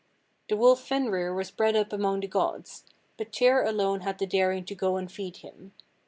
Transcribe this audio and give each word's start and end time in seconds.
"The 0.49 0.57
wolf 0.57 0.81
Fenrir 0.83 1.31
was 1.31 1.51
bred 1.51 1.75
up 1.75 1.93
among 1.93 2.21
the 2.21 2.27
gods; 2.27 2.85
but 3.17 3.31
Tyr 3.31 3.61
alone 3.61 3.99
had 4.01 4.17
the 4.17 4.25
daring 4.25 4.65
to 4.65 4.73
go 4.73 4.97
and 4.97 5.11
feed 5.11 5.37
him. 5.37 5.73